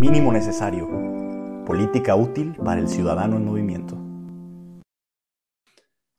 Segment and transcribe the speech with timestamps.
[0.00, 0.88] Mínimo necesario.
[1.66, 3.98] Política útil para el ciudadano en movimiento.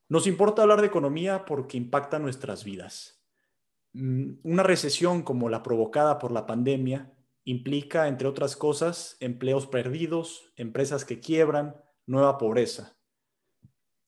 [0.08, 3.24] Nos importa hablar de economía porque impacta nuestras vidas.
[3.92, 10.52] Mm, una recesión como la provocada por la pandemia implica, entre otras cosas, empleos perdidos,
[10.54, 11.74] empresas que quiebran,
[12.06, 12.96] nueva pobreza.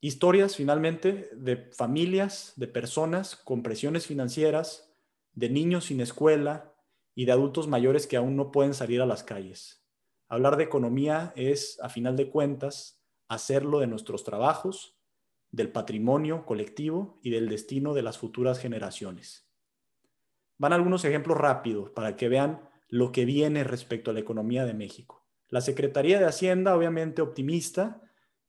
[0.01, 4.95] Historias, finalmente, de familias, de personas con presiones financieras,
[5.33, 6.74] de niños sin escuela
[7.15, 9.85] y de adultos mayores que aún no pueden salir a las calles.
[10.29, 14.99] Hablar de economía es, a final de cuentas, hacerlo de nuestros trabajos,
[15.51, 19.49] del patrimonio colectivo y del destino de las futuras generaciones.
[20.59, 24.75] Van algunos ejemplos rápidos para que vean lo que viene respecto a la economía de
[24.75, 25.27] México.
[25.49, 28.03] La Secretaría de Hacienda, obviamente optimista,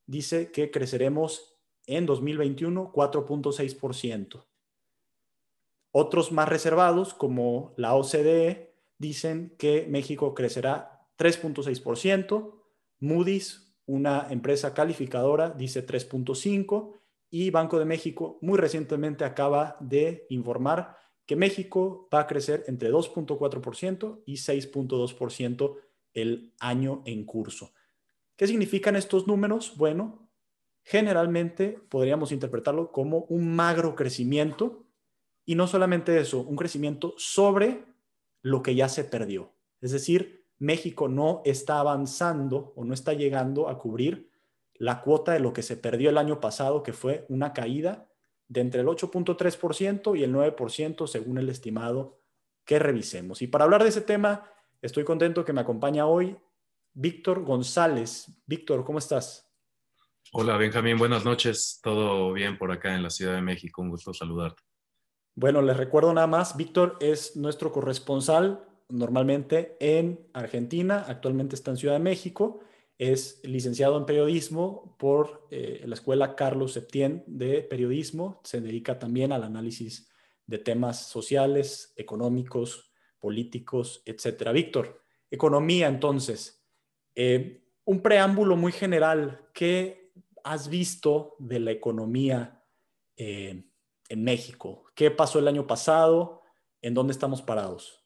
[0.07, 4.45] dice que creceremos en 2021 4.6%.
[5.97, 12.53] Otros más reservados, como la OCDE, dicen que México crecerá 3.6%.
[12.99, 16.91] Moody's, una empresa calificadora, dice 3.5%.
[17.29, 22.91] Y Banco de México muy recientemente acaba de informar que México va a crecer entre
[22.91, 25.77] 2.4% y 6.2%
[26.13, 27.71] el año en curso.
[28.35, 29.77] ¿Qué significan estos números?
[29.77, 30.27] Bueno,
[30.83, 34.84] generalmente podríamos interpretarlo como un magro crecimiento
[35.45, 37.85] y no solamente eso, un crecimiento sobre
[38.41, 39.53] lo que ya se perdió.
[39.81, 44.31] Es decir, México no está avanzando o no está llegando a cubrir
[44.73, 48.09] la cuota de lo que se perdió el año pasado, que fue una caída
[48.47, 52.19] de entre el 8.3% y el 9% según el estimado
[52.65, 53.41] que revisemos.
[53.41, 54.49] Y para hablar de ese tema,
[54.81, 56.37] estoy contento que me acompaña hoy
[56.93, 58.27] Víctor González.
[58.45, 59.49] Víctor, ¿cómo estás?
[60.31, 61.79] Hola, Benjamín, buenas noches.
[61.83, 63.81] Todo bien por acá en la Ciudad de México.
[63.81, 64.63] Un gusto saludarte.
[65.35, 71.77] Bueno, les recuerdo nada más, Víctor es nuestro corresponsal normalmente en Argentina, actualmente está en
[71.77, 72.61] Ciudad de México
[72.97, 78.41] es licenciado en periodismo por eh, la Escuela Carlos Septién de Periodismo.
[78.43, 80.09] Se dedica también al análisis
[80.45, 84.53] de temas sociales, económicos, políticos, etcétera.
[84.53, 86.63] Víctor, economía entonces.
[87.15, 89.49] Eh, un preámbulo muy general.
[89.53, 92.63] ¿Qué has visto de la economía
[93.17, 93.65] eh,
[94.09, 94.85] en México?
[94.95, 96.41] ¿Qué pasó el año pasado?
[96.81, 98.05] ¿En dónde estamos parados?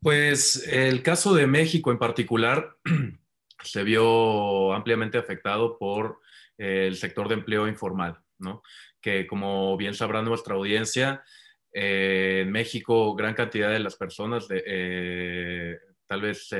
[0.00, 2.76] Pues el caso de México en particular
[3.64, 6.20] se vio ampliamente afectado por
[6.58, 8.62] eh, el sector de empleo informal, ¿no?
[9.00, 11.24] Que como bien sabrá nuestra audiencia,
[11.72, 15.76] eh, en México gran cantidad de las personas, eh,
[16.06, 16.50] tal vez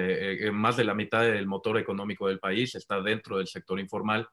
[0.53, 4.29] más de la mitad del motor económico del país está dentro del sector informal.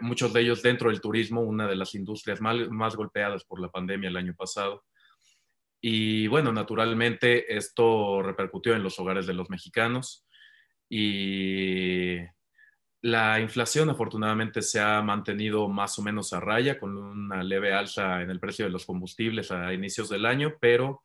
[0.00, 4.08] Muchos de ellos dentro del turismo, una de las industrias más golpeadas por la pandemia
[4.08, 4.84] el año pasado.
[5.80, 10.26] Y bueno, naturalmente esto repercutió en los hogares de los mexicanos
[10.88, 12.16] y
[13.02, 18.20] la inflación afortunadamente se ha mantenido más o menos a raya con una leve alza
[18.20, 21.02] en el precio de los combustibles a inicios del año, pero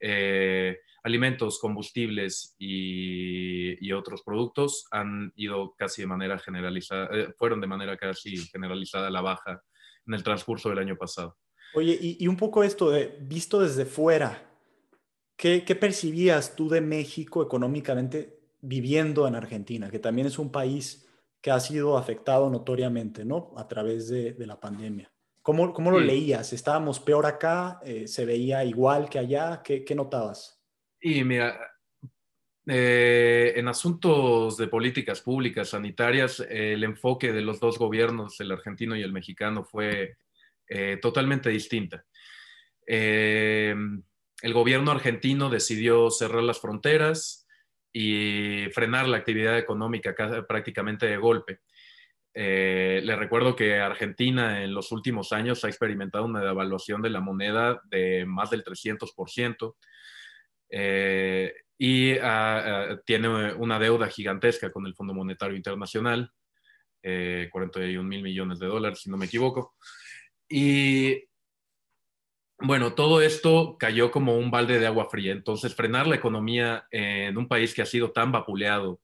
[0.00, 7.68] eh, alimentos, combustibles y, otros productos han ido casi de manera generalizada, eh, fueron de
[7.68, 9.62] manera casi generalizada a la baja
[10.04, 11.36] en el transcurso del año pasado.
[11.74, 14.50] Oye, y, un poco esto de visto desde fuera,
[15.36, 21.08] ¿qué, percibías tú de México económicamente viviendo en Argentina, que también es un país
[21.40, 23.52] que ha sido afectado notoriamente, ¿no?
[23.56, 25.12] A través de, la pandemia.
[25.40, 26.52] ¿Cómo, cómo lo leías?
[26.52, 27.78] ¿Estábamos peor acá?
[27.84, 29.62] Eh, ¿Se veía igual que allá?
[29.62, 30.63] ¿Qué, qué notabas?
[31.06, 31.60] Y mira,
[32.66, 38.96] eh, en asuntos de políticas públicas sanitarias, el enfoque de los dos gobiernos, el argentino
[38.96, 40.16] y el mexicano, fue
[40.66, 42.06] eh, totalmente distinta.
[42.86, 43.74] Eh,
[44.40, 47.46] el gobierno argentino decidió cerrar las fronteras
[47.92, 50.14] y frenar la actividad económica
[50.48, 51.60] prácticamente de golpe.
[52.32, 57.20] Eh, le recuerdo que Argentina en los últimos años ha experimentado una devaluación de la
[57.20, 59.76] moneda de más del 300%
[61.78, 66.30] y ah, ah, tiene una deuda gigantesca con el Fondo Monetario Internacional,
[67.02, 69.74] 41 mil millones de dólares, si no me equivoco.
[70.48, 71.24] Y
[72.58, 75.32] bueno, todo esto cayó como un balde de agua fría.
[75.32, 79.00] Entonces, frenar la economía en un país que ha sido tan vapuleado,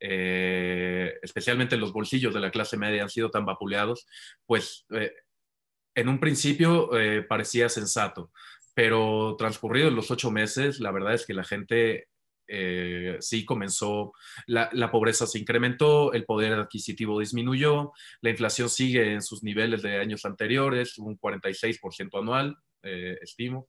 [0.00, 4.06] eh, especialmente los bolsillos de la clase media han sido tan vapuleados,
[4.44, 5.12] pues eh,
[5.94, 8.30] en un principio eh, parecía sensato,
[8.76, 12.08] pero transcurridos los ocho meses, la verdad es que la gente
[12.46, 14.12] eh, sí comenzó,
[14.46, 19.96] la, pobreza se incrementó, el poder adquisitivo disminuyó, la inflación sigue en sus niveles de
[19.96, 23.66] años anteriores, un 46% anual, eh, estimo.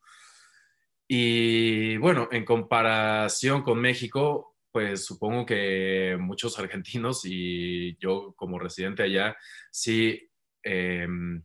[1.07, 9.03] Y bueno, en comparación con México, pues supongo que muchos argentinos y yo como residente
[9.03, 9.37] allá,
[9.71, 10.29] sí,
[10.63, 11.41] em,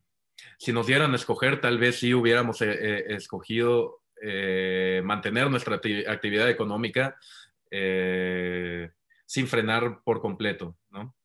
[0.59, 5.77] si nos dieran a escoger, tal vez sí hubiéramos eh, eh, escogido eh, mantener nuestra
[5.77, 7.17] actividad económica
[9.25, 11.17] sin frenar por completo, ¿no?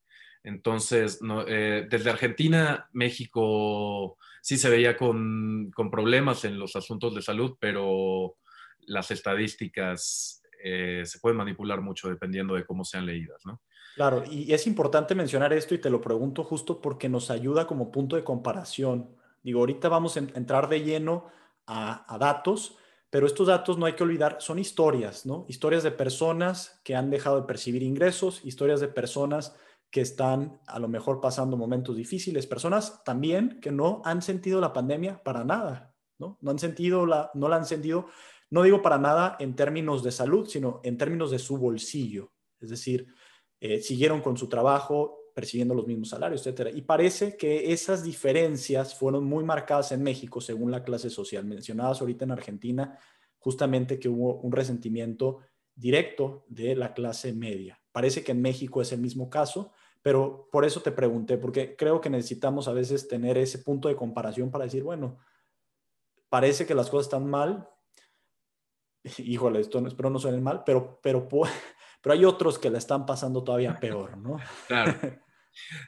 [0.44, 7.58] Entonces, desde Argentina, México sí se veía con, con, problemas en los asuntos de salud,
[7.60, 8.38] pero
[8.80, 13.62] las estadísticas se pueden manipular mucho dependiendo de cómo sean leídas, ¿no?
[13.97, 17.91] Claro, y es importante mencionar esto y te lo pregunto justo porque nos ayuda como
[17.91, 19.09] punto de comparación.
[19.41, 21.25] Digo, ahorita vamos a entrar de lleno
[21.65, 22.77] a, datos,
[23.09, 25.45] pero estos datos no hay que olvidar, son historias, ¿no?
[25.47, 29.55] Historias de personas que han dejado de percibir ingresos, historias de personas
[29.89, 34.73] que están a lo mejor pasando momentos difíciles, personas también que no han sentido la
[34.73, 36.38] pandemia para nada, ¿no?
[36.39, 38.05] No han sentido la, no la han sentido
[38.51, 42.31] no digo para nada en términos de salud, sino en términos de su bolsillo.
[42.59, 43.07] Es decir,
[43.59, 46.71] eh, siguieron con su trabajo, percibiendo los mismos salarios, etcétera.
[46.71, 51.45] Y parece que esas diferencias fueron muy marcadas en México según la clase social.
[51.45, 53.00] Mencionadas ahorita en Argentina,
[53.38, 55.39] justamente que hubo un resentimiento
[55.75, 57.80] directo de la clase media.
[57.92, 59.71] Parece que en México es el mismo caso,
[60.01, 63.95] pero por eso te pregunté, porque creo que necesitamos a veces tener ese punto de
[63.95, 65.19] comparación para decir, bueno,
[66.30, 67.69] parece que las cosas están mal,
[69.19, 71.27] híjole, esto no, espero no suene mal, pero, pero,
[72.01, 74.38] pero hay otros que la están pasando todavía peor, ¿no?
[74.67, 74.95] Claro.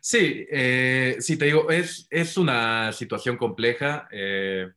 [0.02, 4.68] Sí, eh, sí, te digo, es, es una situación compleja, eh,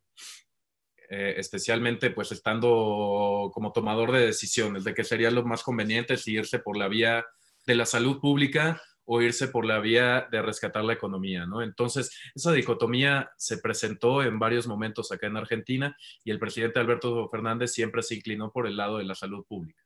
[1.08, 6.32] eh, especialmente pues estando como tomador de decisiones, de que sería lo más conveniente si
[6.32, 7.24] irse por la vía
[7.66, 11.62] de la salud pública o irse por la vía de rescatar la economía, ¿no?
[11.62, 17.28] Entonces, esa dicotomía se presentó en varios momentos acá en Argentina y el presidente Alberto
[17.28, 19.81] Fernández siempre se inclinó por el lado de la salud pública.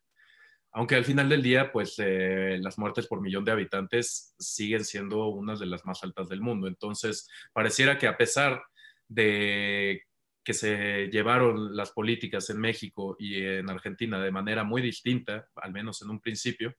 [0.77, 5.29] Aunque al final del día, pues eh, las muertes por millón de habitantes siguen siendo
[5.29, 6.67] unas de las más altas del mundo.
[6.67, 8.61] Entonces, pareciera que a pesar
[9.07, 10.03] de
[10.43, 15.73] que se llevaron las políticas en México y en Argentina de manera muy distinta, al
[15.73, 16.75] menos en un principio,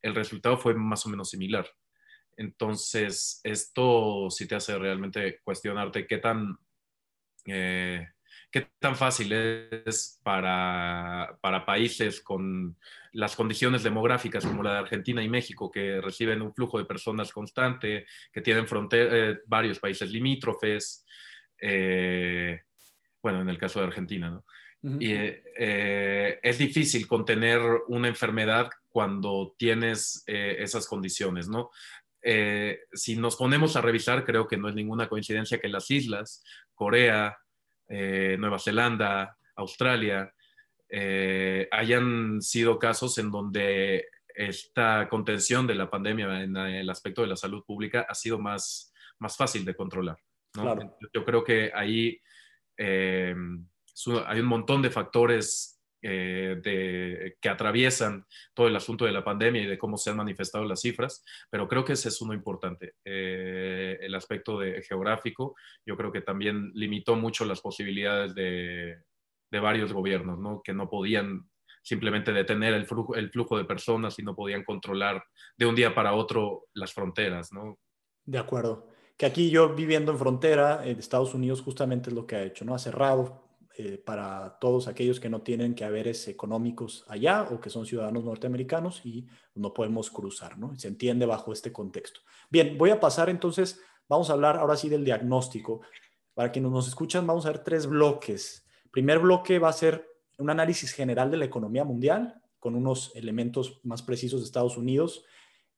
[0.00, 1.66] el resultado fue más o menos similar.
[2.36, 6.56] Entonces, esto sí te hace realmente cuestionarte qué tan,
[7.46, 8.06] eh,
[8.54, 12.76] qué tan fácil es para, para, países con
[13.10, 17.32] las condiciones demográficas como la de Argentina y México, que reciben un flujo de personas
[17.32, 21.04] constante, que tienen eh, varios países limítrofes,
[21.60, 22.60] eh,
[23.20, 24.44] bueno, en el caso de Argentina, ¿no?
[25.00, 27.58] Y es difícil contener
[27.88, 31.70] una enfermedad cuando tienes eh, esas condiciones, ¿no?
[32.26, 36.42] Eh, si nos ponemos a revisar, creo que no es ninguna coincidencia que las islas,
[36.74, 37.36] Corea,
[37.88, 40.32] eh, Nueva Zelanda, Australia,
[41.72, 47.36] hayan sido casos en donde esta contención de la pandemia en el aspecto de la
[47.36, 50.16] salud pública ha sido más, más fácil de controlar.
[50.54, 50.76] ¿no?
[51.12, 52.20] Yo creo que ahí
[52.78, 53.32] hay
[54.40, 55.73] un montón de factores
[56.06, 60.18] eh, de, que atraviesan todo el asunto de la pandemia y de cómo se han
[60.18, 62.96] manifestado las cifras, pero creo que ese es uno importante.
[63.02, 65.56] Eh, el aspecto de, geográfico,
[65.86, 68.98] yo creo que también limitó mucho las posibilidades de,
[69.50, 70.60] de varios gobiernos, ¿no?
[70.62, 71.48] que no podían
[71.82, 75.24] simplemente detener el flujo, el flujo de personas y no podían controlar
[75.56, 77.50] de un día para otro las fronteras.
[77.50, 77.78] ¿no?
[78.26, 78.90] De acuerdo.
[79.16, 82.66] Que aquí yo viviendo en frontera, en Estados Unidos justamente es lo que ha hecho,
[82.66, 82.74] ¿no?
[82.74, 83.43] Ha cerrado
[83.76, 88.22] eh, para todos aquellos que no tienen que haberes económicos allá o que son ciudadanos
[88.22, 89.26] norteamericanos y
[89.56, 90.78] no podemos cruzar, ¿no?
[90.78, 92.20] Se entiende bajo este contexto.
[92.48, 95.80] Bien, voy a pasar entonces, vamos a hablar ahora sí del diagnóstico.
[96.34, 98.64] Para quienes nos escuchan, vamos a ver tres bloques.
[98.92, 103.80] primer bloque va a ser un análisis general de la economía mundial con unos elementos
[103.82, 105.24] más precisos de Estados Unidos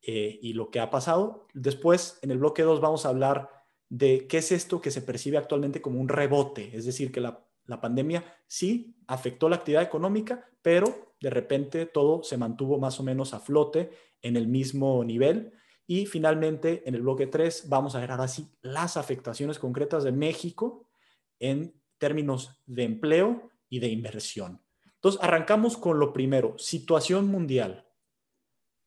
[0.03, 1.47] eh, y lo que ha pasado.
[1.55, 3.49] Después, en el bloque 2, vamos a hablar
[3.89, 7.46] de qué es esto que se percibe actualmente como un rebote, es decir, que la
[7.67, 13.03] la pandemia sí afectó la actividad económica, pero de repente todo se mantuvo más o
[13.03, 13.91] menos a flote
[14.23, 15.53] en el mismo nivel.
[15.87, 20.13] Y finalmente, en el bloque 3, vamos a ver ahora sí las afectaciones concretas de
[20.13, 20.89] México
[21.39, 24.63] en términos de empleo y de inversión.
[24.95, 27.87] Entonces, arrancamos con lo primero, situación mundial.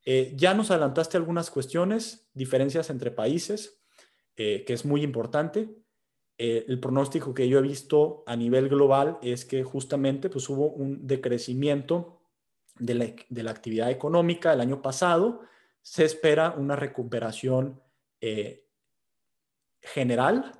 [0.04, 3.82] Eh, ya nos adelantaste algunas cuestiones, diferencias entre países,
[4.36, 5.74] eh, que es muy importante.
[6.42, 10.70] Eh, el pronóstico que yo he visto a nivel global es que justamente pues, hubo
[10.70, 12.22] un decrecimiento
[12.78, 15.42] de la, actividad económica el año pasado.
[15.82, 17.82] Se espera una recuperación
[18.22, 18.66] eh,
[19.82, 20.58] general,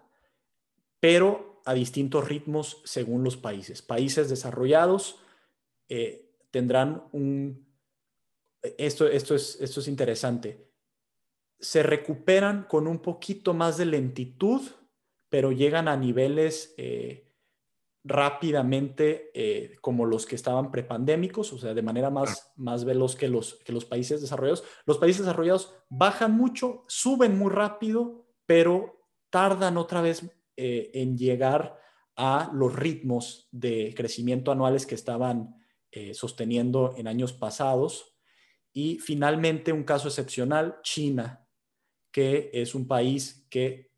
[1.01, 3.81] pero a distintos ritmos según los países.
[3.81, 5.19] Países desarrollados
[5.89, 7.67] eh, tendrán un...
[8.61, 10.69] Esto, esto, es, esto es interesante.
[11.59, 14.61] Se recuperan con un poquito más de lentitud,
[15.31, 17.33] pero llegan a niveles eh,
[18.05, 23.29] rápidamente eh, como los que estaban prepandémicos, o sea, de manera más, más veloz que
[23.29, 24.65] los, que los países desarrollados.
[24.85, 31.79] Los países desarrollados bajan mucho, suben muy rápido, pero tardan otra vez eh, en llegar
[32.17, 35.57] a los ritmos de crecimiento anuales que estaban
[36.13, 38.15] sosteniendo en años pasados.
[38.73, 41.49] Y finalmente, un caso excepcional, China,
[42.13, 43.90] que es un país que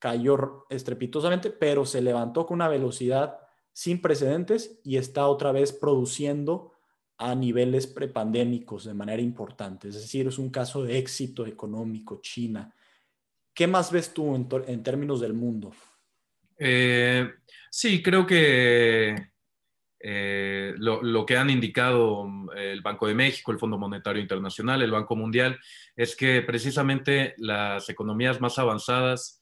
[0.00, 3.38] cayó estrepitosamente, pero se levantó con una velocidad
[3.72, 6.72] sin precedentes y está otra vez produciendo
[7.18, 9.88] a niveles prepandémicos de manera importante.
[9.88, 12.74] Es decir, es un caso de éxito económico China.
[13.52, 15.70] ¿Qué más ves tú en, términos del mundo?
[16.56, 17.30] Eh,
[17.70, 19.14] sí, creo que
[19.98, 22.26] eh, lo, que han indicado
[22.56, 25.58] el Banco de México, el Fondo Monetario Internacional, el Banco Mundial,
[25.94, 29.39] es que precisamente las economías más avanzadas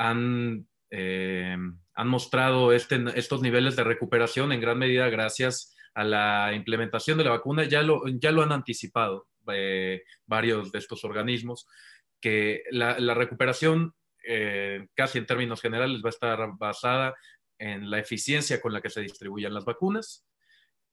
[0.00, 1.56] han, eh,
[1.94, 7.24] han mostrado este, estos niveles de recuperación en gran medida gracias a la implementación de
[7.24, 7.64] la vacuna.
[7.64, 9.28] Ya lo, ya lo han anticipado
[10.26, 11.66] varios de estos organismos
[12.20, 13.94] que la, recuperación,
[14.26, 17.14] eh, casi en términos generales, va a estar basada
[17.58, 20.24] en la eficiencia con la que se distribuyen las vacunas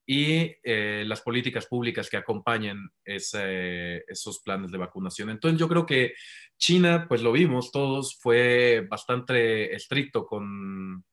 [0.10, 5.30] y eh, las políticas públicas que acompañen esos planes de vacunación.
[5.30, 6.14] Entonces yo creo que
[6.58, 11.04] China, pues lo vimos todos, fue bastante estricto con,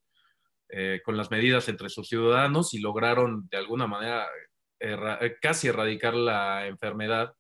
[0.69, 4.27] eh, con las medidas entre sus ciudadanos y lograron de alguna manera
[5.41, 7.35] casi erradicar la enfermedad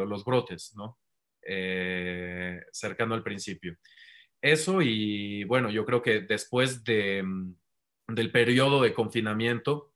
[0.00, 0.98] o los brotes, ¿no?
[1.44, 3.76] Eh, cercano al principio.
[4.40, 7.54] Eso y bueno, yo creo que después de, mm,
[8.08, 9.91] del periodo de confinamiento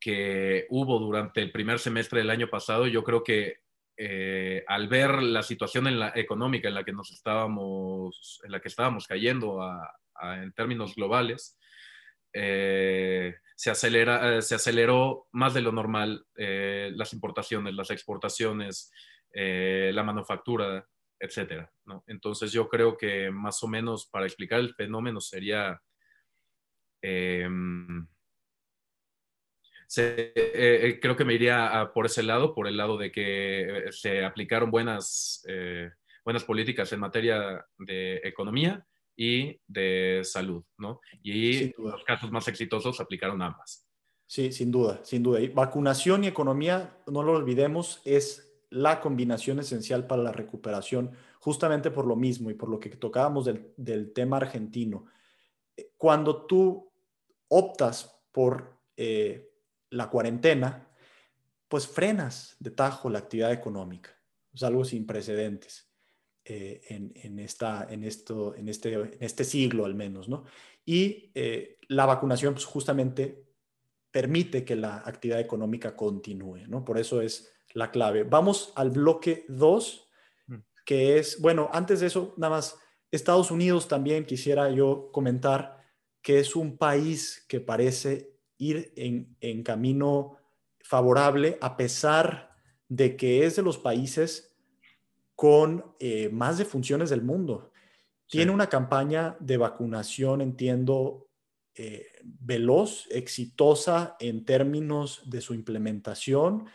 [0.00, 3.60] que hubo durante el primer semestre del año pasado, yo creo que
[4.00, 8.60] eh, al ver la situación en la, económica en la que nos estábamos, en la
[8.60, 9.60] que estábamos cayendo
[10.40, 11.58] en términos globales,
[12.32, 18.92] eh, se, acelera, se aceleró más de lo normal las importaciones, las exportaciones,
[19.32, 20.86] eh, la manufactura,
[21.18, 21.72] etcétera.
[21.84, 22.04] ¿no?
[22.06, 25.82] Entonces yo creo que más o menos para explicar el fenómeno sería...
[29.96, 33.86] Em, eh, eh, creo que me iría por ese lado, por el lado de que
[33.90, 35.44] se aplicaron buenas,
[36.24, 38.84] buenas políticas en materia de economía
[39.16, 41.00] y de salud, ¿no?
[41.22, 43.88] Y los casos más exitosos aplicaron ambas.
[44.26, 45.40] Sí, sin duda, sin duda.
[45.40, 51.90] Y vacunación y economía, no lo olvidemos, es la combinación esencial para la recuperación, justamente
[51.90, 55.06] por lo mismo y por lo que tocábamos del, tema argentino.
[55.76, 56.92] Eh, cuando tú
[57.48, 59.47] optas por eh,
[59.90, 60.88] la cuarentena,
[61.68, 64.10] pues frenas de tajo la actividad económica.
[64.52, 65.90] Es algo sin precedentes
[66.44, 70.44] eh, en, esta, en, esto, en, este, en este siglo al menos, ¿no?
[70.84, 71.30] Y
[71.88, 73.48] la vacunación pues, justamente
[74.10, 76.84] permite que la actividad económica continúe, ¿no?
[76.84, 78.24] Por eso es la clave.
[78.24, 80.08] Vamos al bloque 2,
[80.46, 80.54] mm.
[80.84, 82.76] que es, bueno, antes de eso, nada más,
[83.10, 85.78] Estados Unidos también quisiera yo comentar
[86.20, 90.36] que es un país que parece ir en, camino
[90.80, 92.50] favorable a pesar
[92.88, 94.56] de que es de los países
[95.34, 97.72] con eh, más defunciones del mundo.
[98.26, 101.28] Tiene una campaña de vacunación, entiendo,
[101.74, 106.66] eh, veloz, exitosa en términos de su implementación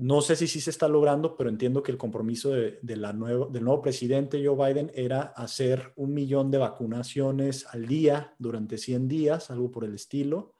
[0.00, 3.48] no sé si sí se está logrando, pero entiendo que el compromiso de, la nuevo,
[3.48, 9.08] del nuevo presidente Joe Biden era hacer un millón de vacunaciones al día durante 100
[9.08, 10.54] días, algo por el estilo.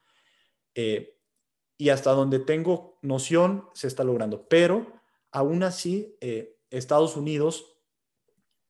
[0.74, 1.16] Eh,
[1.76, 4.48] y hasta donde tengo noción, se está logrando.
[4.48, 4.92] Pero
[5.32, 7.76] aún así, eh, Estados Unidos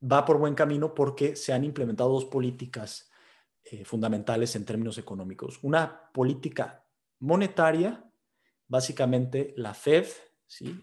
[0.00, 3.10] va por buen camino porque se han implementado dos políticas
[3.64, 5.58] eh, fundamentales en términos económicos.
[5.62, 6.86] Una política
[7.18, 8.10] monetaria,
[8.68, 10.06] básicamente la Fed,
[10.46, 10.80] ¿sí?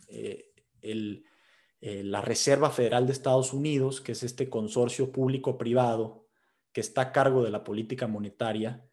[1.80, 6.28] La Reserva Federal de Estados Unidos, que es este consorcio público-privado
[6.72, 8.88] que está a cargo de la política monetaria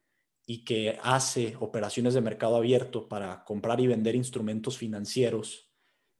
[0.46, 5.70] y que hace operaciones de mercado abierto para comprar y vender instrumentos financieros,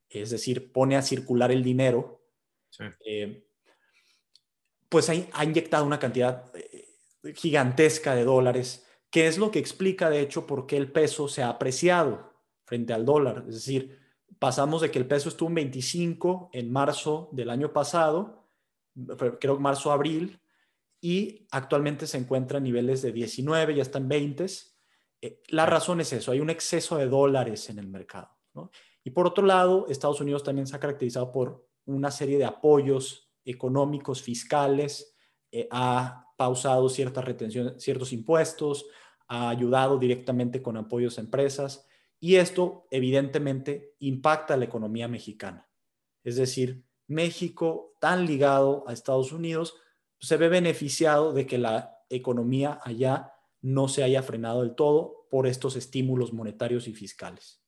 [0.09, 2.23] es decir, pone a circular el dinero,
[3.05, 3.47] eh,
[4.89, 6.51] pues ha, inyectado una cantidad
[7.35, 11.41] gigantesca de dólares, que es lo que explica, de hecho, por qué el peso se
[11.43, 12.33] ha apreciado
[12.65, 13.45] frente al dólar.
[13.47, 13.99] Es decir,
[14.39, 18.47] pasamos de que el peso estuvo en 25 en marzo del año pasado,
[19.17, 20.39] creo que marzo-abril,
[21.05, 24.47] y actualmente se encuentra a niveles de 19, ya están 20.
[25.21, 28.31] Eh, la razón es eso, hay un exceso de dólares en el mercado.
[29.03, 33.31] Y por otro lado, Estados Unidos también se ha caracterizado por una serie de apoyos
[33.43, 35.15] económicos, fiscales,
[35.51, 38.87] eh, ha pausado ciertas retenciones, ciertos impuestos,
[39.27, 41.85] ha ayudado directamente con apoyos a empresas
[42.19, 45.69] y esto evidentemente impacta a la economía mexicana.
[46.23, 49.75] Es decir, México, tan ligado a Estados Unidos,
[50.19, 55.47] se ve beneficiado de que la economía allá no se haya frenado del todo por
[55.47, 57.61] estos estímulos monetarios y fiscales.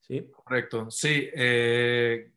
[0.00, 0.28] ¿Sí?
[0.32, 1.28] Correcto, sí.
[1.34, 2.32] Eh,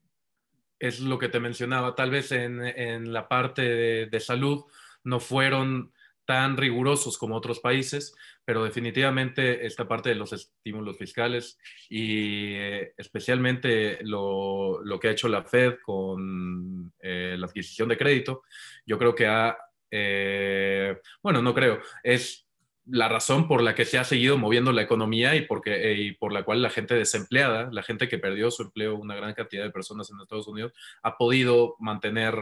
[0.80, 4.66] es lo que te mencionaba, tal vez en, la parte de, salud
[5.04, 5.94] no fueron
[6.26, 11.58] tan rigurosos como otros países, pero definitivamente esta parte de los estímulos fiscales
[11.90, 18.44] y eh, especialmente lo, que ha hecho la Fed con eh, la adquisición de crédito,
[18.86, 19.58] yo creo que ha,
[19.92, 22.48] eh, bueno, no creo, es
[22.88, 26.32] la razón por la que se ha seguido moviendo la economía y, porque, y por
[26.32, 29.72] la cual la gente desempleada, la gente que perdió su empleo, una gran cantidad de
[29.72, 32.36] personas en Estados Unidos, ha podido mantener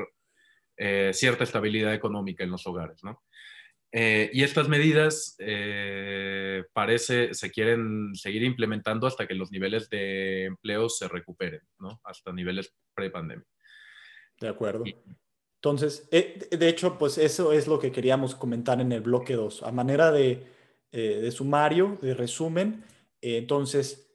[1.14, 3.22] cierta estabilidad económica en los hogares, ¿no?
[3.96, 10.46] Eh, y estas medidas eh, parece se quieren seguir implementando hasta que los niveles de
[10.46, 12.02] empleo se recuperen, ¿no?
[12.04, 13.46] Hasta niveles pre-pandemia.
[14.42, 14.84] De acuerdo.
[15.62, 19.62] Entonces, eh, de hecho, pues eso es lo que queríamos comentar en el bloque 2.
[19.62, 20.44] A manera de,
[20.92, 22.84] de sumario, de resumen,
[23.22, 24.12] entonces,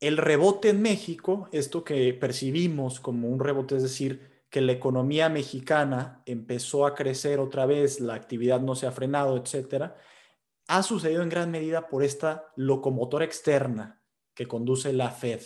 [0.00, 5.28] el rebote en México, esto que percibimos como un rebote, es decir, que la economía
[5.28, 9.96] mexicana empezó a crecer otra vez, la actividad no se ha frenado, etcétera,
[10.68, 14.02] ha sucedido en gran medida por esta locomotora externa
[14.34, 15.42] que conduce la Fed.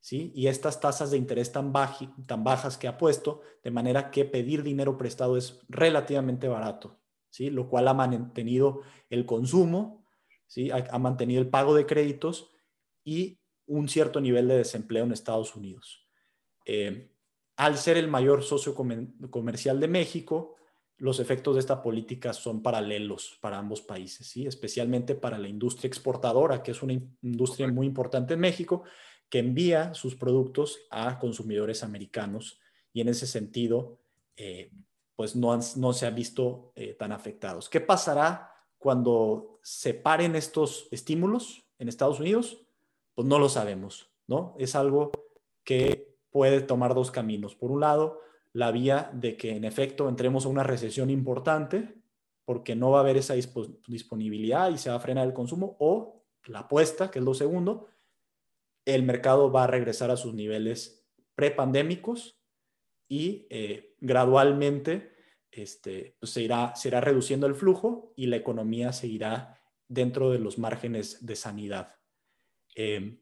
[0.00, 0.30] ¿Sí?
[0.36, 4.96] Y estas tasas de interés tan, bajas que ha puesto, de manera que pedir dinero
[4.96, 7.50] prestado es relativamente barato, ¿sí?
[7.50, 10.06] Lo cual ha mantenido el consumo,
[10.46, 10.70] ¿sí?
[10.70, 12.52] Ha, mantenido el pago de créditos
[13.02, 16.06] y un cierto nivel de desempleo en Estados Unidos.
[16.66, 17.10] Eh,
[17.56, 20.56] al ser el mayor socio comercial de México,
[20.98, 24.46] los efectos de esta política son paralelos para ambos países, ¿sí?
[24.46, 28.82] especialmente para la industria exportadora, que es una industria muy importante en México,
[29.28, 32.60] que envía sus productos a consumidores americanos
[32.92, 33.98] y en ese sentido,
[34.36, 34.70] eh,
[35.16, 37.68] pues no, no se han visto eh, tan afectados.
[37.68, 42.62] ¿Qué pasará cuando se paren estos estímulos en Estados Unidos?
[43.14, 44.54] Pues no lo sabemos, ¿no?
[44.58, 45.10] Es algo
[45.64, 46.05] que
[46.36, 47.54] puede tomar dos caminos.
[47.54, 48.20] Por un lado,
[48.52, 51.94] la vía de que en efecto entremos a una recesión importante
[52.44, 53.32] porque no va a haber esa
[53.88, 57.88] disponibilidad y se va a frenar el consumo, o la apuesta, que es lo segundo,
[58.84, 62.38] el mercado va a regresar a sus niveles prepandémicos
[63.08, 65.14] y eh, gradualmente
[65.50, 70.38] este, pues, se, irá, se irá reduciendo el flujo y la economía seguirá dentro de
[70.38, 71.96] los márgenes de sanidad.
[72.74, 73.20] Eh,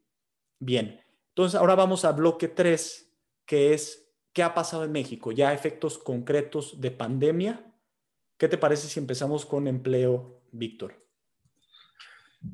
[0.59, 1.04] bien,
[1.35, 3.13] entonces ahora vamos a bloque 3,
[3.45, 7.75] que es qué ha pasado en México, ya efectos concretos de pandemia.
[8.39, 10.95] ¿Qué te parece si empezamos con empleo, Víctor?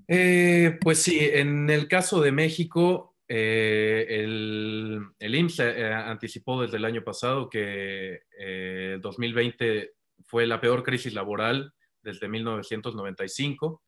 [0.09, 6.79] Eh, pues sí, en el caso de México, eh, el, el, IMSS eh, anticipó desde
[6.79, 9.93] el año pasado que el 2020
[10.25, 13.83] fue la peor crisis laboral desde 1995.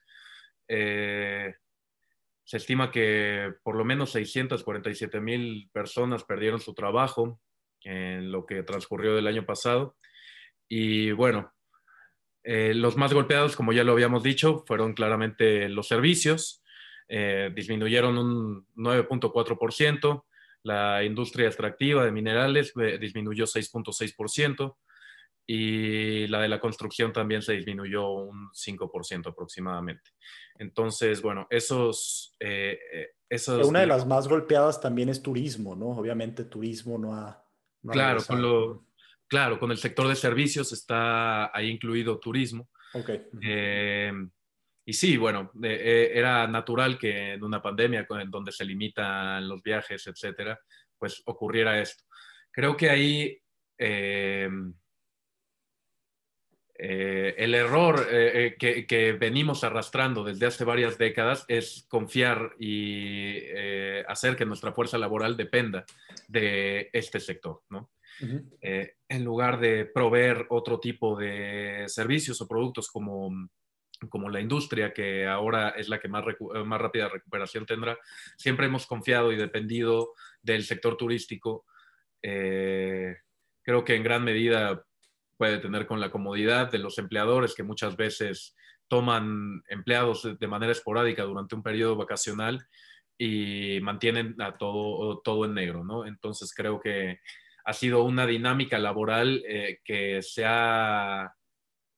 [2.44, 7.40] Se estima que por lo menos 647 mil personas perdieron su trabajo
[7.82, 9.96] en lo que transcurrió del año pasado.
[10.68, 11.52] Y bueno,
[12.44, 16.62] eh, los más golpeados, como ya lo habíamos dicho, fueron claramente los servicios.
[17.08, 20.24] Eh, disminuyeron un 9.4%.
[20.64, 24.76] La industria extractiva de minerales eh, disminuyó 6.6%
[25.46, 30.10] y la de la construcción también se disminuyó un 5% aproximadamente.
[30.58, 32.36] Entonces, bueno, esos...
[32.38, 35.86] Eh, eh, esos Una de las más golpeadas también es turismo, ¿no?
[35.88, 37.42] Obviamente turismo no ha...
[37.90, 38.86] claro, con lo,
[39.26, 42.68] claro, con el sector de servicios está ahí incluido turismo.
[42.92, 43.10] Ok.
[43.42, 44.12] Eh,
[44.84, 50.06] y sí, bueno, era natural que en una pandemia en donde se limitan los viajes,
[50.06, 50.60] etcétera,
[50.98, 52.04] pues ocurriera esto.
[52.50, 53.38] Creo que ahí
[56.74, 63.38] eh, el error eh, eh, que, venimos arrastrando desde hace varias décadas es confiar y
[64.08, 65.84] hacer que nuestra fuerza laboral dependa
[66.28, 67.90] de este sector, ¿no?
[68.20, 73.30] en lugar de proveer otro tipo de servicios o productos como,
[74.08, 76.24] como la industria, que ahora es la que más,
[76.64, 77.98] más rápida recuperación tendrá,
[78.36, 81.64] siempre hemos confiado y dependido del sector turístico.
[82.20, 84.84] creo que en gran medida
[85.42, 88.54] puede tener con la comodidad de los empleadores que muchas veces
[88.86, 92.64] toman empleados de manera esporádica durante un periodo vacacional
[93.18, 96.06] y mantienen a todo, todo en negro, ¿no?
[96.06, 97.18] Entonces creo que
[97.64, 101.34] ha sido una dinámica laboral eh, que se ha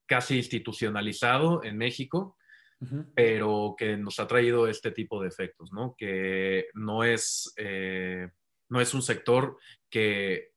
[0.07, 2.38] casi institucionalizado en México,
[3.14, 5.94] pero que nos ha traído este tipo de efectos, ¿no?
[5.98, 8.26] Que no es, eh,
[8.70, 9.59] no es un sector
[9.90, 10.53] que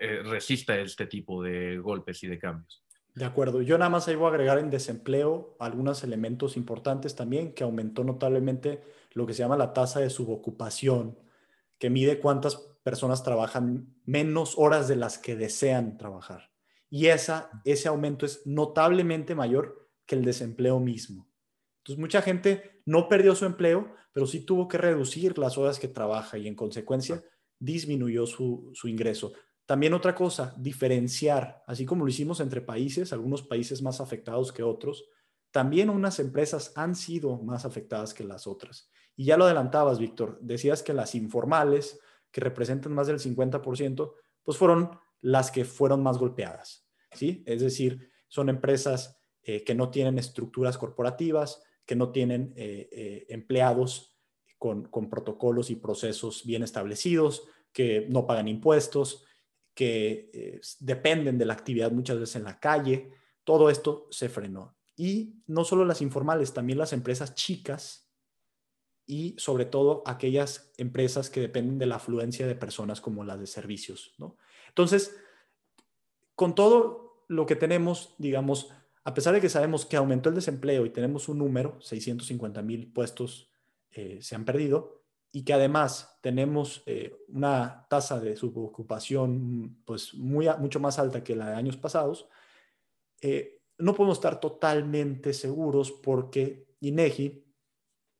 [0.00, 2.84] eh, resista este tipo de golpes y de cambios.
[3.16, 3.62] De acuerdo.
[3.62, 8.04] Yo nada más ahí voy a agregar en desempleo algunos elementos importantes también, que aumentó
[8.04, 11.18] notablemente lo que se llama la tasa de subocupación,
[11.78, 16.50] que mide cuántas personas trabajan menos horas de las que desean trabajar.
[16.90, 21.26] Y esa, ese aumento es notablemente mayor que el desempleo mismo.
[21.78, 25.88] Entonces, mucha gente no perdió su empleo, pero sí tuvo que reducir las horas que
[25.88, 27.24] trabaja y en consecuencia
[27.58, 29.32] disminuyó su, su ingreso.
[29.66, 34.62] También otra cosa, diferenciar, así como lo hicimos entre países, algunos países más afectados que
[34.62, 35.08] otros,
[35.50, 38.90] también unas empresas han sido más afectadas que las otras.
[39.16, 41.98] Y ya lo adelantabas, Víctor, decías que las informales,
[42.30, 44.12] que representan más del 50%,
[44.44, 47.42] pues fueron las que fueron más golpeadas, ¿sí?
[47.46, 53.26] Es decir, son empresas eh, que no tienen estructuras corporativas, que no tienen eh, eh,
[53.30, 54.16] empleados
[54.58, 59.24] con, con protocolos y procesos bien establecidos, que no pagan impuestos,
[59.76, 63.12] que eh, dependen de la actividad muchas veces en la calle,
[63.44, 64.74] todo esto se frenó.
[64.96, 68.10] Y no solo las informales, también las empresas chicas
[69.04, 73.46] y sobre todo aquellas empresas que dependen de la afluencia de personas como las de
[73.46, 74.14] servicios.
[74.16, 74.38] ¿no?
[74.68, 75.14] Entonces,
[76.34, 78.72] con todo lo que tenemos, digamos,
[79.04, 82.90] a pesar de que sabemos que aumentó el desempleo y tenemos un número, 650 mil
[82.90, 83.50] puestos
[83.90, 85.02] eh, se han perdido,
[85.36, 91.36] y que además tenemos eh, una tasa de subocupación pues muy, mucho más alta que
[91.36, 92.26] la de años pasados,
[93.20, 97.44] eh, no podemos estar totalmente seguros porque INEGI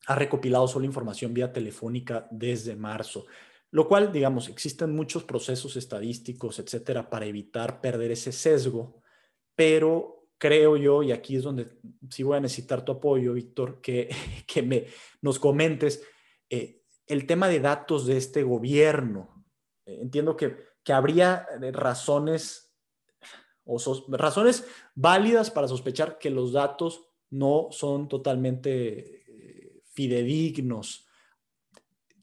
[0.09, 3.24] ha recopilado solo información vía telefónica desde marzo,
[3.70, 9.00] lo cual, digamos, existen muchos procesos estadísticos, etcétera, para evitar perder ese sesgo,
[9.55, 11.79] pero creo yo, y aquí es donde
[12.11, 14.11] sí voy a necesitar tu apoyo, Víctor, que,
[14.46, 14.85] que me,
[15.22, 16.02] nos comentes,
[16.50, 19.45] eh, el tema de datos de este gobierno.
[19.85, 20.57] Eh, entiendo que,
[20.88, 22.73] habría eh, razones
[23.64, 24.64] o razones
[24.95, 31.09] válidas para sospechar que los datos no son totalmente eh, fidedignos,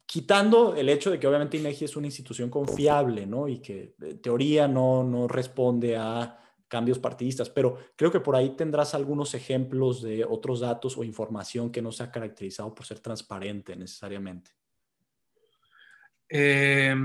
[0.05, 3.49] quitando el hecho de que obviamente INEGI es una institución confiable, ¿no?
[3.49, 8.55] Y que en teoría no, no responde a cambios partidistas, pero creo que por ahí
[8.55, 12.99] tendrás algunos ejemplos de otros datos o información que no se ha caracterizado por ser
[12.99, 14.51] transparente necesariamente.
[16.35, 16.95] Eh,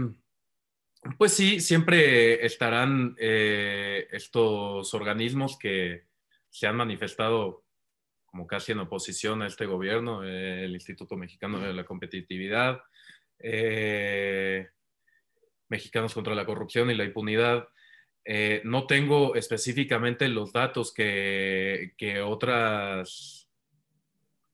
[1.19, 6.05] pues sí, siempre estarán eh, estos organismos que
[6.49, 7.63] se han manifestado
[8.25, 12.81] como casi en oposición a este gobierno, eh, el Instituto Mexicano de la Competitividad,
[15.69, 17.69] Mexicanos contra la Corrupción y la Impunidad.
[18.65, 23.51] no tengo específicamente los datos que, que, otras,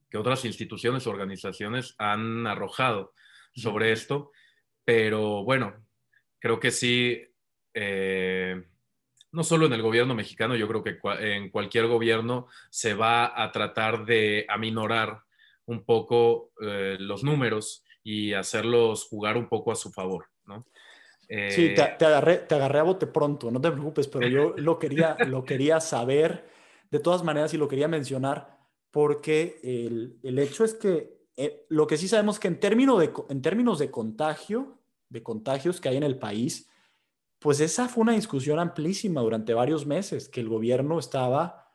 [0.09, 3.13] que otras instituciones o organizaciones han arrojado
[3.53, 4.33] sobre esto.
[4.85, 5.73] Pero bueno,
[6.39, 7.21] creo que sí,
[7.73, 8.63] eh,
[9.31, 13.51] no solo en el gobierno mexicano, yo creo que en cualquier gobierno se va a
[13.51, 15.23] tratar de aminorar
[15.65, 20.67] un poco eh, los números y hacerlos jugar un poco a su favor, ¿no?
[21.27, 24.77] sí, te, eh, agarré, te agarré a bote pronto, no te preocupes, pero yo lo
[24.77, 26.45] quería, lo quería saber
[26.91, 28.59] de todas maneras y lo quería mencionar
[28.91, 33.11] porque el, el hecho es que eh, lo que sí sabemos que en, términos de,
[33.29, 36.69] en términos de contagio, de contagios que hay en el país,
[37.39, 41.73] pues esa fue una discusión amplísima durante varios meses, que el gobierno estaba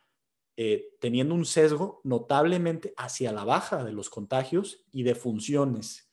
[0.56, 6.12] eh, teniendo un sesgo notablemente hacia la baja de los contagios y de funciones.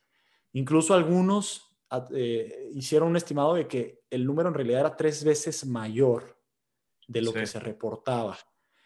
[0.54, 1.78] Incluso algunos
[2.14, 6.38] eh, hicieron un estimado de que el número en realidad era tres veces mayor
[7.08, 8.38] de lo que se reportaba.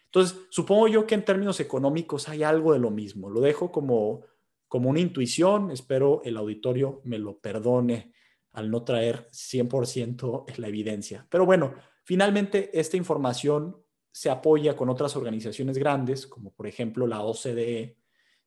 [0.06, 3.30] Entonces, supongo yo que en términos económicos hay algo de lo mismo.
[3.30, 4.24] Lo dejo como
[4.72, 8.14] como una intuición, espero el auditorio me lo perdone
[8.52, 11.26] al no traer 100% la evidencia.
[11.28, 13.76] Pero bueno, finalmente esta información
[14.10, 17.98] se apoya con otras organizaciones grandes, como por ejemplo la OCDE,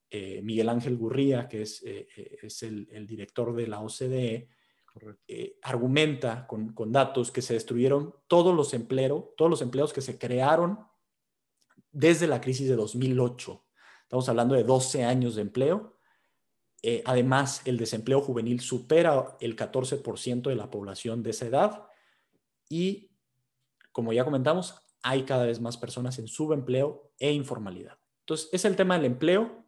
[0.09, 4.49] eh, Miguel Ángel Gurría, que es, eh, eh, es el, director de la OCDE,
[5.61, 10.17] argumenta con, con, datos que se destruyeron todos los, empleos, todos los empleos que se
[10.17, 10.79] crearon
[11.91, 13.63] desde la crisis de 2008.
[14.01, 15.94] Estamos hablando de 12 años de empleo
[16.87, 21.87] eh, además, el desempleo juvenil supera el 14% de la población de esa edad
[22.69, 23.09] y,
[23.91, 27.97] como ya comentamos, hay cada vez más personas en subempleo e informalidad.
[28.19, 29.65] Entonces, es el tema del empleo.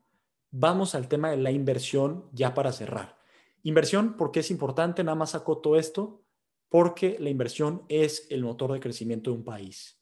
[0.52, 3.18] Vamos al tema de la inversión ya para cerrar.
[3.64, 5.04] Inversión, ¿por qué es importante?
[5.04, 6.24] Nada más acoto esto,
[6.70, 10.00] porque la inversión es el motor de crecimiento de un país.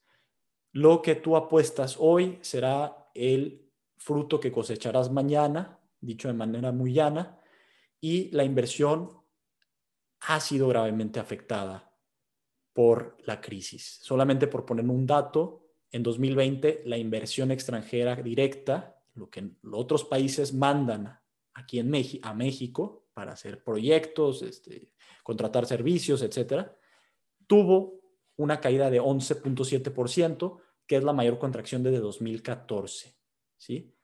[0.74, 6.94] Lo que tú apuestas hoy será el fruto que cosecharás mañana, dicho de manera muy
[6.94, 7.40] llana,
[8.00, 9.10] y la inversión
[10.22, 11.92] ha sido gravemente afectada
[12.74, 14.00] por la crisis.
[14.02, 20.54] Solamente por poner un dato, en 2020 la inversión extranjera directa, lo que otros países
[20.54, 21.20] mandan
[21.54, 24.92] aquí en México, a México para hacer proyectos, este,
[25.24, 26.78] contratar servicios, etcétera,
[27.48, 28.02] tuvo
[28.36, 33.16] una caída de 11.7%, que es la mayor contracción desde 2014.
[33.58, 33.95] ¿sí?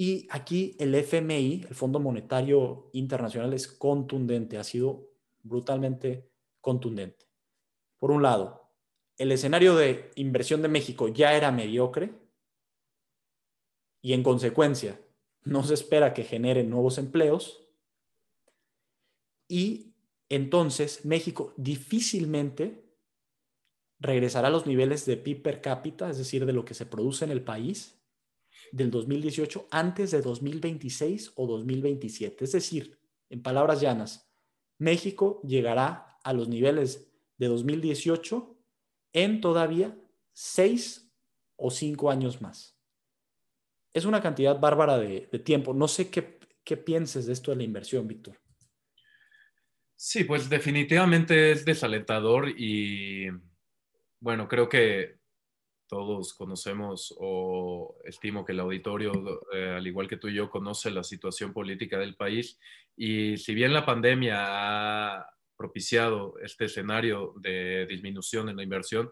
[0.00, 5.10] Y aquí el FMI, el Fondo Monetario Internacional, es contundente, ha sido
[5.42, 6.26] brutalmente
[6.62, 7.26] contundente.
[7.98, 8.72] Por un lado,
[9.18, 12.14] el escenario de inversión de México ya era mediocre
[14.00, 14.98] y en consecuencia
[15.42, 17.68] no se espera que genere nuevos empleos
[19.48, 19.92] y
[20.30, 22.90] entonces México difícilmente
[23.98, 27.26] regresará a los niveles de PIB per cápita, es decir, de lo que se produce
[27.26, 27.99] en el país
[28.72, 32.44] del 2018 antes de 2026 o 2027.
[32.44, 34.30] Es decir, en palabras llanas,
[34.78, 38.56] México llegará a los niveles de 2018
[39.12, 39.96] en todavía
[40.32, 41.12] seis
[41.56, 42.78] o cinco años más.
[43.92, 45.74] Es una cantidad bárbara de, tiempo.
[45.74, 48.40] No sé qué, qué pienses de esto de la inversión, Víctor.
[49.96, 53.28] Sí, pues definitivamente es desalentador y
[54.18, 55.19] bueno, creo que
[55.90, 59.12] todos conocemos o estimo que el auditorio,
[59.52, 62.60] eh, al igual que tú y yo, conoce la situación política del país.
[62.96, 65.26] Y si bien la pandemia ha
[65.56, 69.10] propiciado este escenario de disminución en la inversión,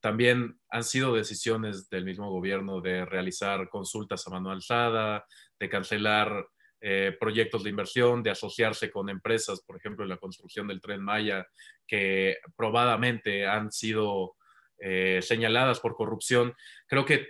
[0.00, 5.24] también han sido decisiones del mismo gobierno de realizar consultas a mano alzada,
[5.58, 6.46] de cancelar
[6.80, 11.02] eh, proyectos de inversión, de asociarse con empresas, por ejemplo, en la construcción del tren
[11.02, 11.46] Maya,
[11.86, 14.36] que probadamente han sido
[14.78, 16.54] eh, señaladas por corrupción.
[16.86, 17.26] Creo que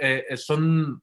[0.00, 1.02] eh, son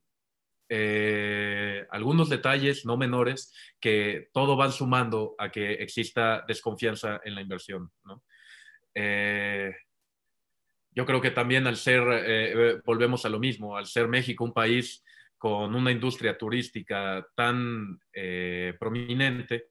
[0.67, 7.41] eh, algunos detalles no menores que todo van sumando a que exista desconfianza en la
[7.41, 7.91] inversión.
[8.93, 9.73] Eh,
[10.91, 15.03] yo creo que también al ser, volvemos a lo mismo, al ser México un país
[15.37, 17.99] con una industria turística tan
[18.77, 19.67] prominente,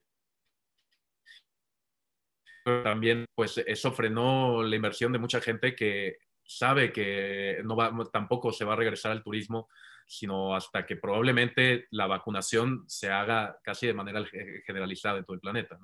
[2.83, 8.52] también pues eso frenó la inversión de mucha gente que sabe que no va, tampoco
[8.52, 9.68] se va a regresar al turismo
[10.09, 14.24] sino hasta que probablemente la vacunación se haga casi de manera
[14.64, 15.78] generalizada en todo el planeta.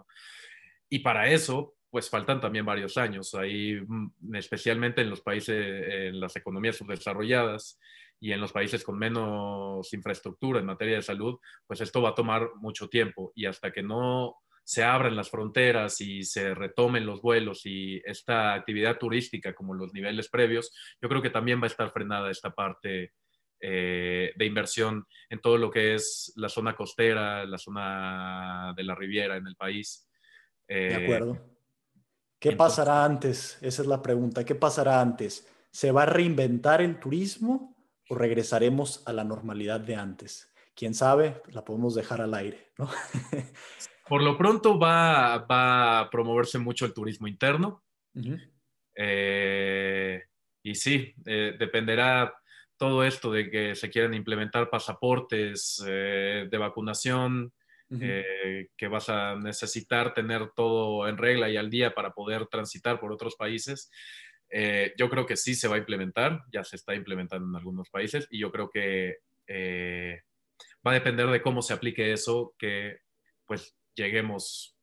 [0.89, 6.19] Y para eso, pues faltan también varios años, ahí mm, especialmente en los países, en
[6.19, 7.79] las economías subdesarrolladas
[8.19, 12.15] y en los países con menos infraestructura en materia de salud, pues esto va a
[12.15, 17.21] tomar mucho tiempo y hasta que no se abran las fronteras y se retomen los
[17.21, 21.69] vuelos y esta actividad turística como los niveles previos, yo creo que también va a
[21.69, 23.13] estar frenada esta parte
[23.61, 28.95] eh, de inversión en todo lo que es la zona costera, la zona de la
[28.95, 30.09] Riviera en el país.
[30.67, 31.55] de eh, acuerdo.
[32.39, 33.59] ¿Qué pasará antes?
[33.63, 34.45] Esa es la pregunta.
[34.45, 35.49] ¿Qué pasará antes?
[35.71, 37.75] ¿Se va a reinventar el turismo
[38.09, 40.53] o regresaremos a la normalidad de antes?
[40.75, 42.89] Quién sabe, la podemos dejar al aire, ¿no?
[44.07, 47.83] Por lo pronto va, a promoverse mucho el turismo interno.
[48.97, 50.23] Eh,
[50.63, 52.35] y sí, dependerá
[52.77, 57.53] todo esto de que se quieren implementar pasaportes eh, de vacunación,
[58.01, 62.99] eh, que vas a necesitar tener todo en regla y al día para poder transitar
[62.99, 63.91] por otros países.
[64.51, 67.89] Eh, yo creo que sí se va a implementar, ya se está implementando en algunos
[67.91, 69.19] países y yo creo que
[70.87, 72.99] va a depender de cómo se aplique eso, que
[73.47, 74.77] pues lleguemos,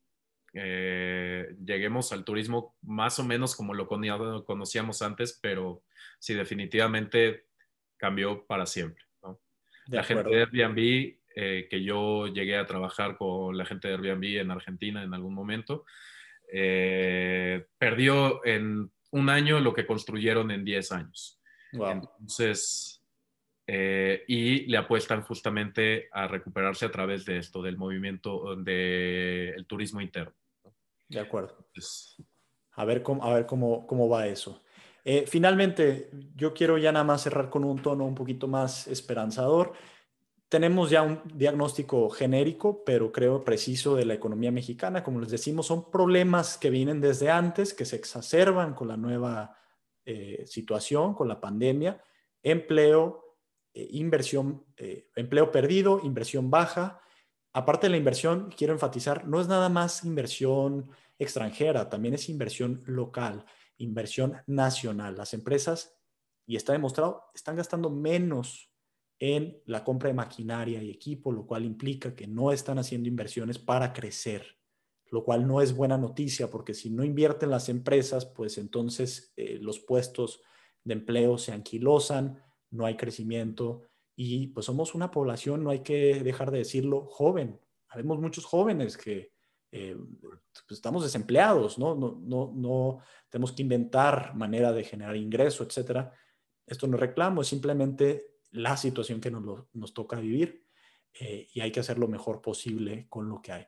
[0.54, 5.84] lleguemos al turismo más o menos como lo conocíamos antes, pero
[6.20, 7.46] sí definitivamente
[8.02, 9.04] cambió para siempre.
[9.88, 14.40] la gente de Airbnb, eh, que yo llegué a trabajar con la gente de Airbnb
[14.40, 15.86] en Argentina en algún momento,
[16.52, 21.40] eh, perdió en un año lo que construyeron en 10 años.
[21.72, 23.01] Entonces,
[23.74, 30.02] eh, y le apuestan justamente a recuperarse a través de esto, del movimiento del turismo
[30.02, 30.34] interno.
[31.08, 31.56] De acuerdo.
[32.74, 34.62] a ver cómo, a ver cómo, cómo va eso.
[35.06, 39.72] Eh, finalmente, yo quiero ya nada más cerrar con un tono un poquito más esperanzador.
[40.50, 45.02] Tenemos ya un diagnóstico genérico, pero creo preciso de la economía mexicana.
[45.02, 49.58] Como les decimos, son problemas que vienen desde antes, que se exacerban con la nueva
[50.04, 52.04] eh, situación, con la pandemia,
[52.44, 53.31] empleo,
[53.74, 54.66] eh, inversión,
[55.16, 57.02] empleo perdido, inversión baja.
[57.54, 62.82] Aparte de la inversión, quiero enfatizar, no es nada más inversión extranjera, también es inversión
[62.86, 63.46] local,
[63.78, 65.16] inversión nacional.
[65.16, 65.98] Las empresas,
[66.46, 68.72] y está demostrado, están gastando menos
[69.22, 73.60] en la compra de maquinaria y equipo, lo cual implica que no están haciendo inversiones
[73.60, 74.58] para crecer,
[75.12, 79.60] lo cual no es buena noticia porque si no invierten las empresas, pues entonces eh,
[79.62, 80.42] los puestos
[80.84, 83.84] de empleo se anquilosan, no hay crecimiento
[84.16, 87.60] y pues somos una población, no hay que dejar de decirlo, joven.
[87.90, 89.32] Habemos muchos jóvenes que
[89.72, 91.96] eh, pues, estamos desempleados, ¿no?
[91.96, 92.52] No, ¿no?
[92.54, 96.14] no tenemos que inventar manera de generar ingreso, etcétera.
[96.66, 100.66] Esto no reclamo, es simplemente la situación que nos, toca vivir
[101.14, 103.66] eh, y hay que hacer lo mejor posible con lo que hay.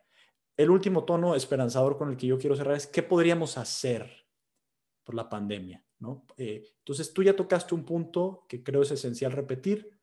[0.56, 4.23] El último tono esperanzador con el que yo quiero cerrar es qué podríamos hacer
[5.04, 5.84] por la pandemia.
[6.00, 6.26] ¿no?
[6.38, 9.98] Eh, entonces, tú ya tocaste un punto que creo es esencial repetir,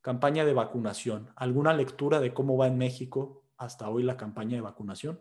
[0.00, 1.30] campaña de vacunación.
[1.36, 5.20] ¿Alguna lectura de cómo va en México hasta hoy la campaña de vacunación?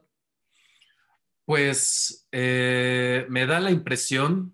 [1.45, 4.53] Pues eh, me da la impresión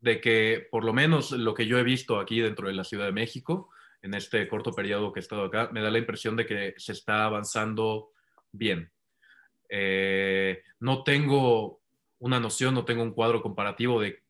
[0.00, 3.06] de que por lo menos lo que yo he visto aquí dentro de la Ciudad
[3.06, 3.70] de México,
[4.02, 6.92] en este corto periodo que he estado acá, me da la impresión de que se
[6.92, 8.12] está avanzando
[8.52, 8.92] bien.
[9.68, 11.77] Eh, no tengo
[12.18, 14.22] una noción, no tengo un cuadro comparativo de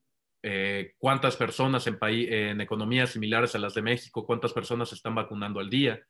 [0.42, 5.14] eh, cuántas personas en, en economías similares a las de México, cuántas personas se están
[5.14, 6.01] vacunando al día,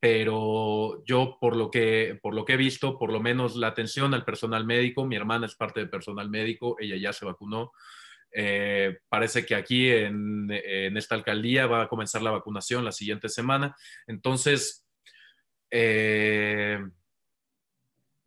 [0.00, 4.14] pero yo por lo que por lo que he visto, por lo menos la atención
[4.14, 7.72] al personal médico, mi hermana es parte del personal médico, ella ya se vacunó,
[8.30, 10.50] eh, parece que aquí en,
[10.96, 13.74] esta alcaldía va a comenzar la vacunación la siguiente semana.
[14.06, 14.86] Entonces,
[15.70, 16.78] eh,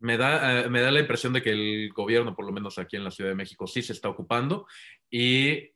[0.02, 2.96] me, da, eh, me da la impresión de que el gobierno, por lo menos aquí
[2.96, 4.66] en la Ciudad de México, sí se está ocupando
[5.10, 5.70] y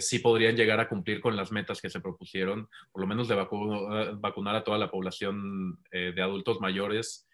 [0.00, 3.36] sí podrían llegar a cumplir con las metas que se propusieron, por lo menos de
[3.36, 7.28] vacunar a toda la población de adultos mayores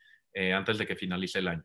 [0.52, 1.64] antes de que finalice el año.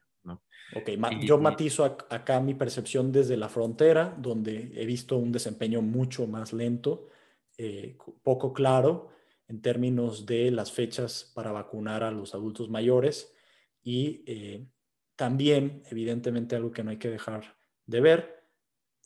[0.76, 0.90] Ok,
[1.22, 6.54] yo matizo acá mi percepción desde la frontera, donde he visto un desempeño mucho más
[6.54, 7.10] lento,
[7.58, 9.10] eh, poco claro
[9.48, 13.34] en términos de las fechas para vacunar a los adultos mayores
[13.82, 14.68] y eh,
[15.16, 18.44] también, evidentemente, algo que no hay que dejar de ver,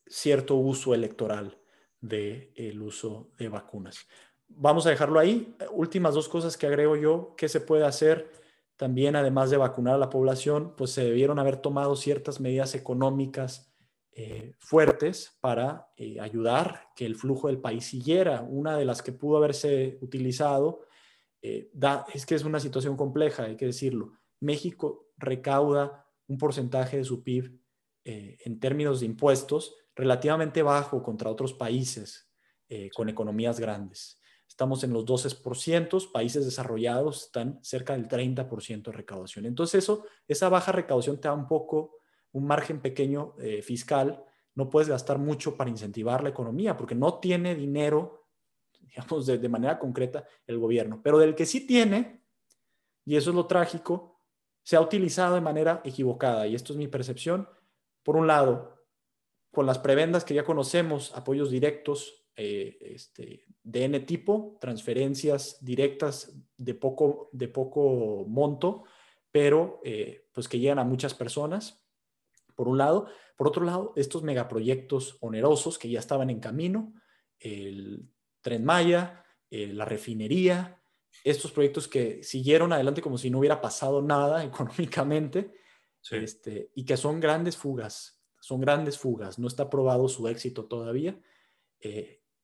[0.05, 1.57] cierto uso electoral
[1.99, 4.07] del uso de vacunas.
[4.47, 5.55] Vamos a dejarlo ahí.
[5.71, 8.29] Últimas dos cosas que agrego yo, ¿qué se puede hacer?
[8.75, 13.73] También, además de vacunar a la población, pues se debieron haber tomado ciertas medidas económicas
[14.11, 18.41] eh, fuertes para eh, ayudar que el flujo del país siguiera.
[18.41, 20.81] Una de las que pudo haberse utilizado
[21.41, 24.13] es que es una situación compleja, hay que decirlo.
[24.43, 27.59] México recauda un porcentaje de su PIB
[28.05, 32.29] en términos de impuestos relativamente bajo contra otros países
[32.93, 34.19] con economías grandes.
[34.53, 39.47] Estamos en los 12%, países desarrollados están cerca del 30% de recaudación.
[39.47, 41.97] Entonces eso, esa baja recaudación te da un poco,
[42.33, 47.15] un margen pequeño eh, fiscal, no puedes gastar mucho para incentivar la economía porque no
[47.19, 48.27] tiene dinero,
[48.79, 52.21] digamos, de manera concreta el gobierno, pero del que sí tiene,
[53.05, 54.12] y eso es lo trágico,
[54.63, 57.47] se ha utilizado de manera equivocada, y esto es mi percepción,
[58.01, 58.85] por un lado,
[59.51, 66.35] con las prebendas que ya conocemos, apoyos directos, eh, este, de N tipo, transferencias directas
[66.57, 68.83] de poco, de poco monto,
[69.31, 71.85] pero eh, pues que llegan a muchas personas,
[72.55, 73.07] por un lado.
[73.35, 76.93] Por otro lado, estos megaproyectos onerosos que ya estaban en camino,
[77.39, 78.09] el
[78.41, 80.82] Tren Maya, eh, la refinería,
[81.23, 85.53] estos proyectos que siguieron adelante como si no hubiera pasado nada económicamente,
[86.11, 91.17] este, y que son grandes fugas, son grandes fugas, no está probado su éxito todavía.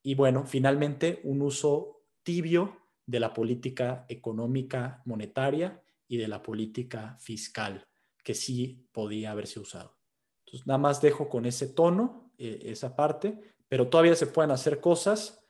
[0.02, 7.16] Y bueno, finalmente un uso tibio de la política económica monetaria y de la política
[7.20, 7.86] fiscal,
[8.22, 9.98] que sí podía haberse usado.
[10.44, 14.80] Entonces, nada más dejo con ese tono, eh, esa parte, pero todavía se pueden hacer
[14.80, 15.44] cosas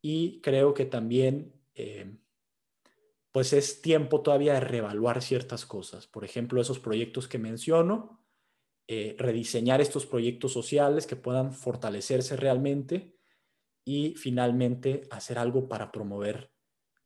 [0.00, 2.18] y creo que también, eh,
[3.34, 6.06] pues es tiempo todavía de reevaluar ciertas cosas.
[6.06, 8.24] Por ejemplo, esos proyectos que menciono,
[8.86, 13.16] eh, rediseñar estos proyectos sociales que puedan fortalecerse realmente
[13.84, 16.52] y finalmente hacer algo para promover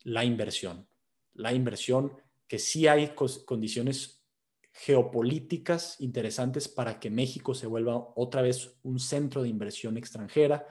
[0.02, 0.86] la inversión.
[1.32, 2.12] La inversión,
[2.46, 3.14] que sí hay
[3.46, 4.22] condiciones
[4.70, 10.66] geopolíticas interesantes para que México se vuelva otra vez un centro de inversión extranjera.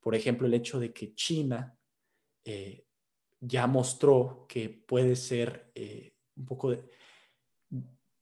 [0.00, 1.78] Por ejemplo, el hecho de que China
[2.44, 2.85] eh,
[3.46, 6.74] ya mostró que puede ser eh, un poco,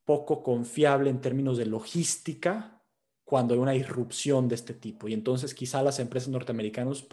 [0.05, 2.83] poco confiable en términos de logística
[3.25, 5.09] cuando hay una irrupción de este tipo.
[5.09, 7.07] Y entonces quizá las empresas norteamericanas,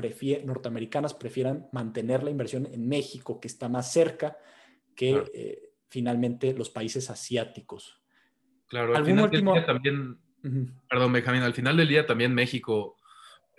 [0.44, 4.38] norteamericanas prefieran mantener la inversión en México, que está más cerca
[4.94, 8.02] que eh, finalmente los países asiáticos.
[8.68, 10.18] Claro, al final del día también,
[10.90, 12.98] perdón, Benjamín, al final del día también México,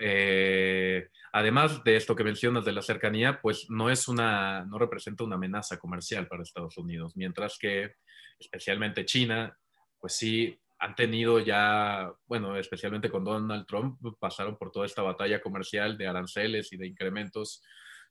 [0.05, 5.22] eh, además de esto que mencionas de la cercanía, pues no es una, no representa
[5.22, 7.94] una amenaza comercial para Estados Unidos, mientras que
[8.36, 9.57] especialmente China,
[10.00, 15.40] pues sí han tenido ya, bueno, especialmente con Donald Trump, pasaron por toda esta batalla
[15.40, 17.62] comercial de aranceles y de incrementos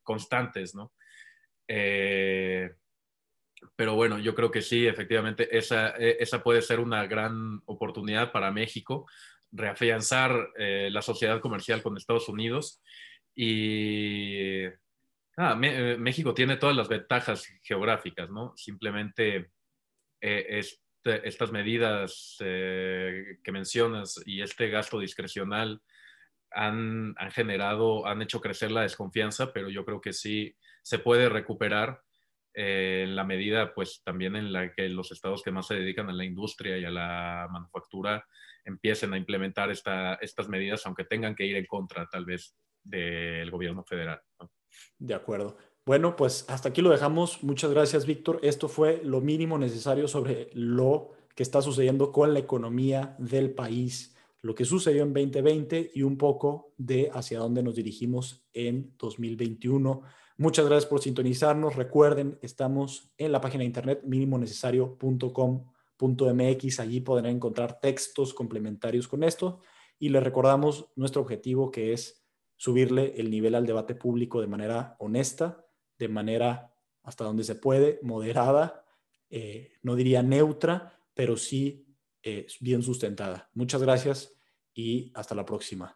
[0.01, 0.93] constantes, ¿no?
[1.67, 2.71] Eh,
[3.75, 8.31] pero bueno, yo creo que sí, efectivamente, esa, e, esa puede ser una gran oportunidad
[8.31, 9.05] para México,
[9.51, 12.81] reafianzar eh, la sociedad comercial con Estados Unidos.
[13.35, 14.65] Y
[15.37, 18.53] ah, México tiene todas las ventajas geográficas, ¿no?
[18.57, 19.51] Simplemente
[20.21, 25.81] eh, es este, estas medidas que mencionas y este gasto discrecional
[26.51, 32.01] han, generado, han hecho crecer la desconfianza, pero yo creo que sí se puede recuperar
[32.53, 36.09] eh, en la medida, pues también en la que los estados que más se dedican
[36.09, 38.25] a la industria y a la manufactura
[38.65, 43.83] empiecen a implementar estas medidas, aunque tengan que ir en contra tal vez del gobierno
[43.83, 44.21] federal.
[44.97, 45.57] De acuerdo.
[45.85, 47.43] Bueno, pues hasta aquí lo dejamos.
[47.43, 48.39] Muchas gracias, Víctor.
[48.43, 54.15] Esto fue lo mínimo necesario sobre lo que está sucediendo con la economía del país,
[54.41, 60.03] lo que sucedió en 2020 y un poco de hacia dónde nos dirigimos en 2021.
[60.41, 61.75] Muchas gracias por sintonizarnos.
[61.75, 66.79] Recuerden, estamos en la página de internet mínimoNecesario.com.mx.
[66.79, 69.59] Allí podrán encontrar textos complementarios con esto.
[69.99, 72.25] Y les recordamos nuestro objetivo que es
[72.55, 75.63] subirle el nivel al debate público de manera honesta,
[75.99, 76.73] de manera
[77.03, 78.83] hasta donde se puede, moderada,
[79.29, 81.85] eh, no diría neutra, pero sí
[82.23, 83.51] eh, bien sustentada.
[83.53, 84.33] Muchas gracias
[84.73, 85.95] y hasta la próxima.